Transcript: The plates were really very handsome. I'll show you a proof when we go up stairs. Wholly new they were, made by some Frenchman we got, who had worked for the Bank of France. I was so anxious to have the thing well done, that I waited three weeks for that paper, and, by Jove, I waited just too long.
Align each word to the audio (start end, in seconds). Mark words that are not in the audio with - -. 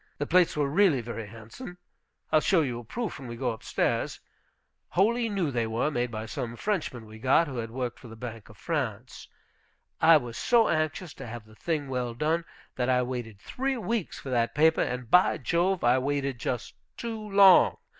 The 0.17 0.25
plates 0.25 0.57
were 0.57 0.67
really 0.67 0.99
very 0.99 1.27
handsome. 1.27 1.77
I'll 2.31 2.41
show 2.41 2.61
you 2.61 2.79
a 2.79 2.83
proof 2.83 3.19
when 3.19 3.27
we 3.27 3.35
go 3.35 3.51
up 3.51 3.61
stairs. 3.61 4.19
Wholly 4.89 5.29
new 5.29 5.51
they 5.51 5.67
were, 5.67 5.91
made 5.91 6.09
by 6.09 6.25
some 6.25 6.55
Frenchman 6.55 7.05
we 7.05 7.19
got, 7.19 7.47
who 7.47 7.57
had 7.57 7.69
worked 7.69 7.99
for 7.99 8.07
the 8.07 8.15
Bank 8.15 8.49
of 8.49 8.57
France. 8.57 9.27
I 10.01 10.17
was 10.17 10.37
so 10.39 10.69
anxious 10.69 11.13
to 11.13 11.27
have 11.27 11.45
the 11.45 11.53
thing 11.53 11.87
well 11.87 12.15
done, 12.15 12.45
that 12.77 12.89
I 12.89 13.03
waited 13.03 13.39
three 13.39 13.77
weeks 13.77 14.17
for 14.17 14.31
that 14.31 14.55
paper, 14.55 14.81
and, 14.81 15.07
by 15.11 15.37
Jove, 15.37 15.83
I 15.83 15.99
waited 15.99 16.39
just 16.39 16.73
too 16.97 17.21
long. 17.29 17.77